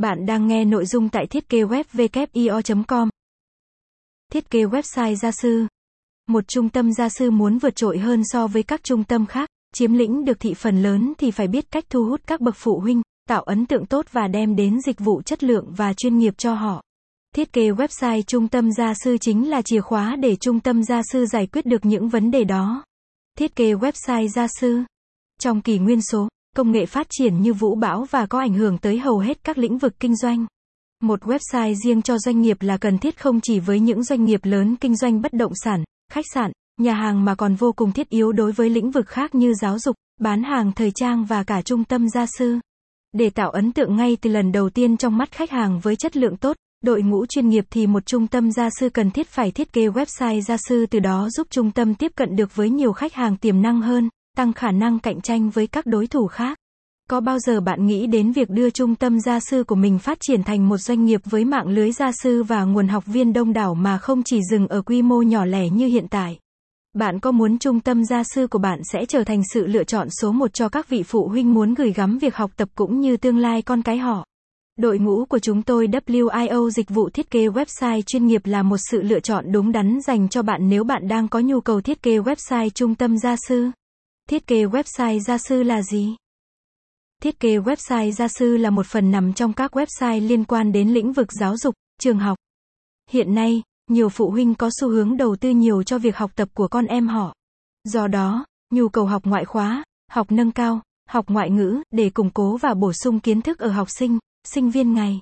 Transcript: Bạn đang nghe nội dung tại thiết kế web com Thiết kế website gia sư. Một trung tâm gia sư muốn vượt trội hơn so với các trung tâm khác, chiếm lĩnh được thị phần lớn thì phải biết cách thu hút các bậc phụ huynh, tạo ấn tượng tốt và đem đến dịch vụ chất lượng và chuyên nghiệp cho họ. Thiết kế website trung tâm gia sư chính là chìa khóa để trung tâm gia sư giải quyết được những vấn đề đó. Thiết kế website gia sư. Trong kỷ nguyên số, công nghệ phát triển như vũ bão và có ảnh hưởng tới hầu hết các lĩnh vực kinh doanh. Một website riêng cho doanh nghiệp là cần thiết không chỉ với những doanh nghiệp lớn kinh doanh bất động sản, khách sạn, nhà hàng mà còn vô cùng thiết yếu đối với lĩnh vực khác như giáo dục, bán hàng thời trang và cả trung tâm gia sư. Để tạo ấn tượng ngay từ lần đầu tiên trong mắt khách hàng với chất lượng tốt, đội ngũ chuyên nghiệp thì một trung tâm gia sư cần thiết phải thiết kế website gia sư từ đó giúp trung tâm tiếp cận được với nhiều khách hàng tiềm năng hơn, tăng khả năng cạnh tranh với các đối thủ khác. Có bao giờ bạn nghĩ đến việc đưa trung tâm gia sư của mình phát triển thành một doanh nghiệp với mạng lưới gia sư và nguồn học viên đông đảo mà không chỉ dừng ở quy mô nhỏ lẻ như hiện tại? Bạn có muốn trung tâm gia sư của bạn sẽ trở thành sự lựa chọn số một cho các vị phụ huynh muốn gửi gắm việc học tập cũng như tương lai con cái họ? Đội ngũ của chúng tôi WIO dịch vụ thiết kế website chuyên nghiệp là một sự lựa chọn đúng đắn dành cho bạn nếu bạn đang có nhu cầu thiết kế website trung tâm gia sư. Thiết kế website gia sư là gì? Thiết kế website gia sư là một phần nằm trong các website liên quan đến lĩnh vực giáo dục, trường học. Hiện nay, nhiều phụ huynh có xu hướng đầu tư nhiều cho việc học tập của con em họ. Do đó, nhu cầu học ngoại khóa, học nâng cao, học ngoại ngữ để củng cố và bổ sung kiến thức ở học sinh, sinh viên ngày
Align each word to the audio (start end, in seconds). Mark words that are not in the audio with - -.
Bạn 0.00 0.26
đang 0.26 0.46
nghe 0.46 0.64
nội 0.64 0.86
dung 0.86 1.08
tại 1.08 1.26
thiết 1.26 1.48
kế 1.48 1.62
web 1.62 2.84
com 2.88 3.08
Thiết 4.32 4.50
kế 4.50 4.64
website 4.64 5.14
gia 5.14 5.30
sư. 5.30 5.66
Một 6.28 6.44
trung 6.48 6.68
tâm 6.68 6.92
gia 6.92 7.08
sư 7.08 7.30
muốn 7.30 7.58
vượt 7.58 7.76
trội 7.76 7.98
hơn 7.98 8.22
so 8.24 8.46
với 8.46 8.62
các 8.62 8.82
trung 8.82 9.04
tâm 9.04 9.26
khác, 9.26 9.48
chiếm 9.74 9.92
lĩnh 9.92 10.24
được 10.24 10.40
thị 10.40 10.54
phần 10.54 10.82
lớn 10.82 11.12
thì 11.18 11.30
phải 11.30 11.48
biết 11.48 11.70
cách 11.70 11.84
thu 11.90 12.04
hút 12.04 12.20
các 12.26 12.40
bậc 12.40 12.54
phụ 12.56 12.80
huynh, 12.80 13.02
tạo 13.28 13.42
ấn 13.42 13.66
tượng 13.66 13.86
tốt 13.86 14.06
và 14.12 14.28
đem 14.28 14.56
đến 14.56 14.80
dịch 14.80 15.00
vụ 15.00 15.22
chất 15.22 15.44
lượng 15.44 15.72
và 15.76 15.92
chuyên 15.92 16.18
nghiệp 16.18 16.34
cho 16.38 16.54
họ. 16.54 16.82
Thiết 17.34 17.52
kế 17.52 17.70
website 17.70 18.22
trung 18.22 18.48
tâm 18.48 18.72
gia 18.72 18.94
sư 18.94 19.16
chính 19.20 19.50
là 19.50 19.62
chìa 19.62 19.80
khóa 19.80 20.16
để 20.16 20.36
trung 20.36 20.60
tâm 20.60 20.82
gia 20.84 21.02
sư 21.12 21.26
giải 21.26 21.46
quyết 21.46 21.66
được 21.66 21.84
những 21.84 22.08
vấn 22.08 22.30
đề 22.30 22.44
đó. 22.44 22.84
Thiết 23.38 23.56
kế 23.56 23.72
website 23.74 24.28
gia 24.28 24.46
sư. 24.60 24.82
Trong 25.40 25.60
kỷ 25.60 25.78
nguyên 25.78 26.02
số, 26.02 26.28
công 26.56 26.72
nghệ 26.72 26.86
phát 26.86 27.06
triển 27.10 27.42
như 27.42 27.52
vũ 27.52 27.74
bão 27.74 28.06
và 28.10 28.26
có 28.26 28.38
ảnh 28.38 28.54
hưởng 28.54 28.78
tới 28.78 28.98
hầu 28.98 29.18
hết 29.18 29.44
các 29.44 29.58
lĩnh 29.58 29.78
vực 29.78 30.00
kinh 30.00 30.16
doanh. 30.16 30.46
Một 31.02 31.22
website 31.22 31.74
riêng 31.84 32.02
cho 32.02 32.18
doanh 32.18 32.40
nghiệp 32.40 32.56
là 32.60 32.76
cần 32.76 32.98
thiết 32.98 33.20
không 33.20 33.40
chỉ 33.40 33.60
với 33.60 33.80
những 33.80 34.04
doanh 34.04 34.24
nghiệp 34.24 34.40
lớn 34.42 34.76
kinh 34.76 34.96
doanh 34.96 35.22
bất 35.22 35.32
động 35.32 35.52
sản, 35.54 35.84
khách 36.12 36.24
sạn, 36.34 36.52
nhà 36.80 36.94
hàng 36.94 37.24
mà 37.24 37.34
còn 37.34 37.54
vô 37.54 37.72
cùng 37.72 37.92
thiết 37.92 38.08
yếu 38.08 38.32
đối 38.32 38.52
với 38.52 38.70
lĩnh 38.70 38.90
vực 38.90 39.06
khác 39.08 39.34
như 39.34 39.54
giáo 39.54 39.78
dục, 39.78 39.96
bán 40.20 40.42
hàng 40.42 40.72
thời 40.72 40.90
trang 40.90 41.24
và 41.24 41.42
cả 41.42 41.62
trung 41.62 41.84
tâm 41.84 42.08
gia 42.08 42.26
sư. 42.38 42.58
Để 43.12 43.30
tạo 43.30 43.50
ấn 43.50 43.72
tượng 43.72 43.96
ngay 43.96 44.16
từ 44.20 44.30
lần 44.30 44.52
đầu 44.52 44.70
tiên 44.70 44.96
trong 44.96 45.18
mắt 45.18 45.32
khách 45.32 45.50
hàng 45.50 45.80
với 45.80 45.96
chất 45.96 46.16
lượng 46.16 46.36
tốt, 46.36 46.56
đội 46.84 47.02
ngũ 47.02 47.26
chuyên 47.26 47.48
nghiệp 47.48 47.64
thì 47.70 47.86
một 47.86 48.06
trung 48.06 48.26
tâm 48.26 48.52
gia 48.52 48.68
sư 48.80 48.88
cần 48.88 49.10
thiết 49.10 49.28
phải 49.28 49.50
thiết 49.50 49.72
kế 49.72 49.88
website 49.88 50.40
gia 50.40 50.56
sư 50.56 50.86
từ 50.86 50.98
đó 50.98 51.28
giúp 51.30 51.46
trung 51.50 51.70
tâm 51.70 51.94
tiếp 51.94 52.12
cận 52.16 52.36
được 52.36 52.56
với 52.56 52.70
nhiều 52.70 52.92
khách 52.92 53.14
hàng 53.14 53.36
tiềm 53.36 53.62
năng 53.62 53.80
hơn, 53.80 54.08
tăng 54.36 54.52
khả 54.52 54.70
năng 54.70 54.98
cạnh 54.98 55.20
tranh 55.20 55.50
với 55.50 55.66
các 55.66 55.86
đối 55.86 56.06
thủ 56.06 56.26
khác. 56.26 56.58
Có 57.10 57.20
bao 57.20 57.38
giờ 57.38 57.60
bạn 57.60 57.86
nghĩ 57.86 58.06
đến 58.06 58.32
việc 58.32 58.50
đưa 58.50 58.70
trung 58.70 58.94
tâm 58.94 59.20
gia 59.20 59.40
sư 59.40 59.64
của 59.64 59.74
mình 59.74 59.98
phát 59.98 60.18
triển 60.20 60.42
thành 60.42 60.68
một 60.68 60.76
doanh 60.76 61.04
nghiệp 61.04 61.20
với 61.24 61.44
mạng 61.44 61.68
lưới 61.68 61.92
gia 61.92 62.12
sư 62.12 62.42
và 62.42 62.64
nguồn 62.64 62.88
học 62.88 63.06
viên 63.06 63.32
đông 63.32 63.52
đảo 63.52 63.74
mà 63.74 63.98
không 63.98 64.22
chỉ 64.22 64.40
dừng 64.50 64.68
ở 64.68 64.82
quy 64.82 65.02
mô 65.02 65.22
nhỏ 65.22 65.44
lẻ 65.44 65.68
như 65.68 65.86
hiện 65.86 66.08
tại? 66.08 66.38
Bạn 66.94 67.20
có 67.20 67.32
muốn 67.32 67.58
trung 67.58 67.80
tâm 67.80 68.04
gia 68.04 68.22
sư 68.34 68.46
của 68.46 68.58
bạn 68.58 68.80
sẽ 68.92 69.04
trở 69.08 69.24
thành 69.24 69.42
sự 69.54 69.66
lựa 69.66 69.84
chọn 69.84 70.08
số 70.10 70.32
một 70.32 70.54
cho 70.54 70.68
các 70.68 70.88
vị 70.88 71.02
phụ 71.02 71.28
huynh 71.28 71.54
muốn 71.54 71.74
gửi 71.74 71.92
gắm 71.92 72.18
việc 72.18 72.36
học 72.36 72.50
tập 72.56 72.68
cũng 72.74 73.00
như 73.00 73.16
tương 73.16 73.38
lai 73.38 73.62
con 73.62 73.82
cái 73.82 73.98
họ? 73.98 74.26
Đội 74.78 74.98
ngũ 74.98 75.24
của 75.24 75.38
chúng 75.38 75.62
tôi 75.62 75.86
WIO 75.86 76.70
dịch 76.70 76.90
vụ 76.90 77.10
thiết 77.10 77.30
kế 77.30 77.46
website 77.46 78.02
chuyên 78.02 78.26
nghiệp 78.26 78.40
là 78.44 78.62
một 78.62 78.76
sự 78.90 79.02
lựa 79.02 79.20
chọn 79.20 79.52
đúng 79.52 79.72
đắn 79.72 79.98
dành 80.00 80.28
cho 80.28 80.42
bạn 80.42 80.68
nếu 80.68 80.84
bạn 80.84 81.08
đang 81.08 81.28
có 81.28 81.40
nhu 81.40 81.60
cầu 81.60 81.80
thiết 81.80 82.02
kế 82.02 82.18
website 82.18 82.68
trung 82.68 82.94
tâm 82.94 83.18
gia 83.18 83.36
sư. 83.48 83.70
Thiết 84.30 84.46
kế 84.46 84.64
website 84.64 85.18
gia 85.18 85.38
sư 85.38 85.62
là 85.62 85.82
gì? 85.82 86.16
Thiết 87.22 87.40
kế 87.40 87.58
website 87.58 88.10
gia 88.10 88.28
sư 88.28 88.56
là 88.56 88.70
một 88.70 88.86
phần 88.86 89.10
nằm 89.10 89.32
trong 89.32 89.52
các 89.52 89.76
website 89.76 90.28
liên 90.28 90.44
quan 90.44 90.72
đến 90.72 90.88
lĩnh 90.88 91.12
vực 91.12 91.32
giáo 91.32 91.56
dục, 91.56 91.74
trường 92.00 92.18
học. 92.18 92.38
Hiện 93.10 93.34
nay, 93.34 93.62
nhiều 93.90 94.08
phụ 94.08 94.30
huynh 94.30 94.54
có 94.54 94.70
xu 94.80 94.88
hướng 94.88 95.16
đầu 95.16 95.36
tư 95.36 95.50
nhiều 95.50 95.82
cho 95.82 95.98
việc 95.98 96.16
học 96.16 96.30
tập 96.34 96.48
của 96.54 96.68
con 96.68 96.86
em 96.86 97.08
họ. 97.08 97.34
Do 97.84 98.06
đó, 98.06 98.46
nhu 98.72 98.88
cầu 98.88 99.06
học 99.06 99.22
ngoại 99.24 99.44
khóa, 99.44 99.84
học 100.10 100.32
nâng 100.32 100.52
cao, 100.52 100.82
học 101.08 101.24
ngoại 101.28 101.50
ngữ 101.50 101.82
để 101.90 102.10
củng 102.10 102.30
cố 102.30 102.56
và 102.56 102.74
bổ 102.74 102.92
sung 102.92 103.20
kiến 103.20 103.42
thức 103.42 103.58
ở 103.58 103.70
học 103.70 103.90
sinh, 103.90 104.18
sinh 104.44 104.70
viên 104.70 104.94
ngày 104.94 105.20